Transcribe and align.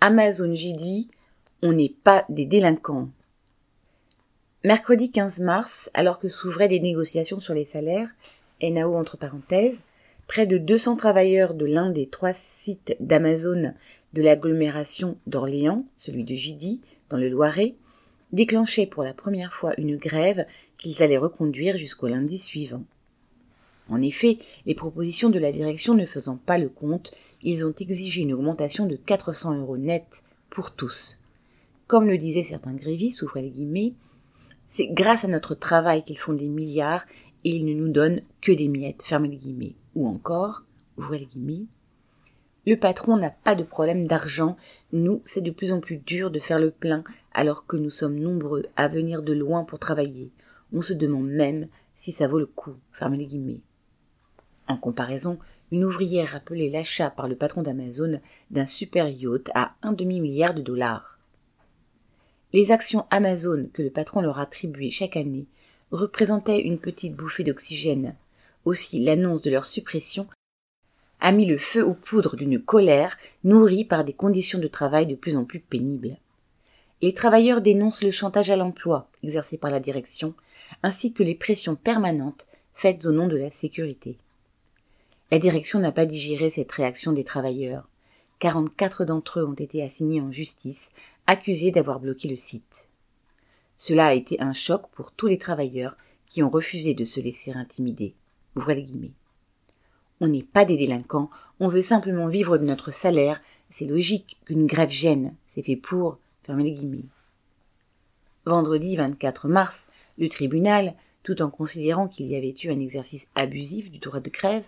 Amazon 0.00 0.54
JD, 0.54 1.08
on 1.60 1.72
n'est 1.72 1.92
pas 2.04 2.24
des 2.28 2.46
délinquants. 2.46 3.08
Mercredi 4.62 5.10
15 5.10 5.40
mars, 5.40 5.90
alors 5.92 6.20
que 6.20 6.28
s'ouvraient 6.28 6.68
des 6.68 6.78
négociations 6.78 7.40
sur 7.40 7.52
les 7.52 7.64
salaires, 7.64 8.08
NAO 8.62 8.94
entre 8.94 9.16
parenthèses, 9.16 9.82
près 10.28 10.46
de 10.46 10.56
200 10.56 10.94
travailleurs 10.94 11.52
de 11.52 11.66
l'un 11.66 11.90
des 11.90 12.06
trois 12.06 12.32
sites 12.32 12.94
d'Amazon 13.00 13.74
de 14.12 14.22
l'agglomération 14.22 15.18
d'Orléans, 15.26 15.84
celui 15.96 16.22
de 16.22 16.36
JD, 16.36 16.78
dans 17.10 17.16
le 17.16 17.28
Loiret, 17.28 17.74
déclenchaient 18.30 18.86
pour 18.86 19.02
la 19.02 19.14
première 19.14 19.52
fois 19.52 19.72
une 19.78 19.96
grève 19.96 20.44
qu'ils 20.78 21.02
allaient 21.02 21.18
reconduire 21.18 21.76
jusqu'au 21.76 22.06
lundi 22.06 22.38
suivant. 22.38 22.84
En 23.88 24.02
effet, 24.02 24.38
les 24.66 24.74
propositions 24.74 25.30
de 25.30 25.38
la 25.38 25.52
direction 25.52 25.94
ne 25.94 26.06
faisant 26.06 26.36
pas 26.36 26.58
le 26.58 26.68
compte, 26.68 27.14
ils 27.42 27.64
ont 27.66 27.74
exigé 27.78 28.22
une 28.22 28.34
augmentation 28.34 28.86
de 28.86 28.96
400 28.96 29.58
euros 29.58 29.78
net 29.78 30.24
pour 30.50 30.72
tous. 30.72 31.22
Comme 31.86 32.06
le 32.06 32.18
disaient 32.18 32.42
certains 32.42 32.74
grévistes, 32.74 33.22
ouvrez 33.22 33.42
les 33.42 33.50
guillemets, 33.50 33.94
c'est 34.66 34.88
grâce 34.88 35.24
à 35.24 35.28
notre 35.28 35.54
travail 35.54 36.04
qu'ils 36.04 36.18
font 36.18 36.34
des 36.34 36.48
milliards 36.48 37.06
et 37.44 37.50
ils 37.50 37.64
ne 37.64 37.72
nous 37.72 37.88
donnent 37.88 38.20
que 38.42 38.52
des 38.52 38.68
miettes, 38.68 39.02
fermez 39.02 39.28
les 39.28 39.36
guillemets. 39.36 39.74
Ou 39.94 40.06
encore, 40.06 40.64
ouvrez 40.98 41.20
les 41.20 41.26
guillemets, 41.26 41.66
le 42.66 42.76
patron 42.76 43.16
n'a 43.16 43.30
pas 43.30 43.54
de 43.54 43.62
problème 43.62 44.06
d'argent, 44.06 44.58
nous, 44.92 45.22
c'est 45.24 45.40
de 45.40 45.50
plus 45.50 45.72
en 45.72 45.80
plus 45.80 45.96
dur 45.96 46.30
de 46.30 46.38
faire 46.38 46.58
le 46.58 46.70
plein 46.70 47.02
alors 47.32 47.66
que 47.66 47.78
nous 47.78 47.88
sommes 47.88 48.18
nombreux 48.18 48.66
à 48.76 48.88
venir 48.88 49.22
de 49.22 49.32
loin 49.32 49.64
pour 49.64 49.78
travailler. 49.78 50.30
On 50.74 50.82
se 50.82 50.92
demande 50.92 51.28
même 51.28 51.68
si 51.94 52.12
ça 52.12 52.28
vaut 52.28 52.38
le 52.38 52.44
coup, 52.44 52.74
fermez 52.92 53.16
les 53.16 53.24
guillemets. 53.24 53.62
En 54.68 54.76
comparaison, 54.76 55.38
une 55.72 55.84
ouvrière 55.84 56.34
appelait 56.34 56.68
l'achat 56.68 57.10
par 57.10 57.26
le 57.26 57.36
patron 57.36 57.62
d'Amazon 57.62 58.20
d'un 58.50 58.66
super 58.66 59.08
yacht 59.08 59.50
à 59.54 59.74
un 59.82 59.92
demi-milliard 59.92 60.54
de 60.54 60.62
dollars. 60.62 61.18
Les 62.52 62.70
actions 62.70 63.06
Amazon 63.10 63.68
que 63.72 63.82
le 63.82 63.90
patron 63.90 64.20
leur 64.20 64.38
attribuait 64.38 64.90
chaque 64.90 65.16
année 65.16 65.46
représentaient 65.90 66.60
une 66.60 66.78
petite 66.78 67.14
bouffée 67.14 67.44
d'oxygène. 67.44 68.16
Aussi 68.64 69.02
l'annonce 69.02 69.42
de 69.42 69.50
leur 69.50 69.64
suppression 69.64 70.26
a 71.20 71.32
mis 71.32 71.46
le 71.46 71.58
feu 71.58 71.84
aux 71.84 71.94
poudres 71.94 72.36
d'une 72.36 72.60
colère 72.60 73.16
nourrie 73.44 73.84
par 73.84 74.04
des 74.04 74.12
conditions 74.12 74.58
de 74.58 74.68
travail 74.68 75.06
de 75.06 75.14
plus 75.14 75.36
en 75.36 75.44
plus 75.44 75.60
pénibles. 75.60 76.16
Les 77.00 77.12
travailleurs 77.12 77.60
dénoncent 77.60 78.02
le 78.02 78.10
chantage 78.10 78.50
à 78.50 78.56
l'emploi 78.56 79.08
exercé 79.22 79.58
par 79.58 79.70
la 79.70 79.80
direction, 79.80 80.34
ainsi 80.82 81.12
que 81.12 81.22
les 81.22 81.34
pressions 81.34 81.76
permanentes 81.76 82.46
faites 82.74 83.06
au 83.06 83.12
nom 83.12 83.26
de 83.26 83.36
la 83.36 83.50
sécurité. 83.50 84.18
La 85.30 85.38
direction 85.38 85.78
n'a 85.78 85.92
pas 85.92 86.06
digéré 86.06 86.48
cette 86.48 86.72
réaction 86.72 87.12
des 87.12 87.24
travailleurs. 87.24 87.86
44 88.38 89.04
d'entre 89.04 89.40
eux 89.40 89.46
ont 89.46 89.52
été 89.52 89.82
assignés 89.82 90.22
en 90.22 90.32
justice, 90.32 90.90
accusés 91.26 91.70
d'avoir 91.70 92.00
bloqué 92.00 92.28
le 92.28 92.36
site. 92.36 92.88
Cela 93.76 94.06
a 94.06 94.14
été 94.14 94.40
un 94.40 94.54
choc 94.54 94.88
pour 94.92 95.12
tous 95.12 95.26
les 95.26 95.38
travailleurs 95.38 95.96
qui 96.26 96.42
ont 96.42 96.48
refusé 96.48 96.94
de 96.94 97.04
se 97.04 97.20
laisser 97.20 97.52
intimider. 97.52 98.14
On 100.20 100.28
n'est 100.28 100.42
pas 100.42 100.64
des 100.64 100.76
délinquants, 100.76 101.30
on 101.60 101.68
veut 101.68 101.82
simplement 101.82 102.28
vivre 102.28 102.56
de 102.56 102.64
notre 102.64 102.90
salaire, 102.90 103.40
c'est 103.68 103.86
logique 103.86 104.38
qu'une 104.46 104.66
grève 104.66 104.90
gêne, 104.90 105.34
c'est 105.46 105.62
fait 105.62 105.76
pour, 105.76 106.18
fermez 106.42 106.64
les 106.64 106.72
guillemets. 106.72 107.04
Vendredi 108.46 108.96
24 108.96 109.48
mars, 109.48 109.86
le 110.16 110.28
tribunal, 110.28 110.94
tout 111.22 111.42
en 111.42 111.50
considérant 111.50 112.08
qu'il 112.08 112.26
y 112.26 112.36
avait 112.36 112.54
eu 112.64 112.70
un 112.70 112.80
exercice 112.80 113.28
abusif 113.34 113.90
du 113.90 113.98
droit 113.98 114.20
de 114.20 114.30
grève, 114.30 114.64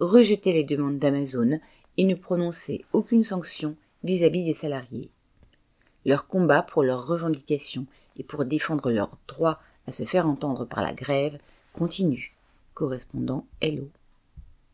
rejetait 0.00 0.52
les 0.52 0.64
demandes 0.64 0.98
d'Amazon 0.98 1.60
et 1.96 2.04
ne 2.04 2.14
prononçait 2.14 2.84
aucune 2.92 3.22
sanction 3.22 3.76
vis-à-vis 4.02 4.44
des 4.44 4.54
salariés. 4.54 5.10
Leur 6.04 6.26
combat 6.26 6.62
pour 6.62 6.82
leurs 6.82 7.06
revendications 7.06 7.86
et 8.16 8.24
pour 8.24 8.44
défendre 8.44 8.90
leur 8.90 9.18
droit 9.28 9.60
à 9.86 9.92
se 9.92 10.04
faire 10.04 10.26
entendre 10.26 10.64
par 10.64 10.82
la 10.82 10.92
grève 10.92 11.38
continue. 11.72 12.34
Correspondant 12.74 13.46
Hello. 13.60 13.88